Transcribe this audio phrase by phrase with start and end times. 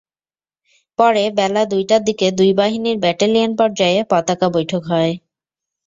[0.99, 5.13] পরে বেলা দুইটার দিকে দুই বাহিনীর ব্যাটালিয়ন পর্যায়ে পতাকা বৈঠক হয়।